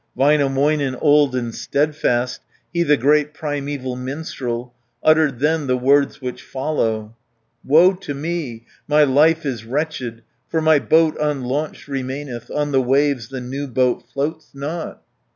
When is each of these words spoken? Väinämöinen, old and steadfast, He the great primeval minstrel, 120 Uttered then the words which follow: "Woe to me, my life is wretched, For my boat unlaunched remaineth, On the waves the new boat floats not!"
Väinämöinen, 0.17 0.97
old 0.99 1.35
and 1.35 1.53
steadfast, 1.53 2.41
He 2.73 2.81
the 2.81 2.97
great 2.97 3.35
primeval 3.35 3.95
minstrel, 3.95 4.73
120 5.01 5.03
Uttered 5.11 5.39
then 5.39 5.67
the 5.67 5.77
words 5.77 6.19
which 6.19 6.41
follow: 6.41 7.15
"Woe 7.63 7.93
to 7.93 8.15
me, 8.15 8.65
my 8.87 9.03
life 9.03 9.45
is 9.45 9.63
wretched, 9.63 10.23
For 10.49 10.59
my 10.59 10.79
boat 10.79 11.15
unlaunched 11.19 11.87
remaineth, 11.87 12.49
On 12.49 12.71
the 12.71 12.81
waves 12.81 13.27
the 13.29 13.41
new 13.41 13.67
boat 13.67 14.01
floats 14.11 14.49
not!" 14.55 15.03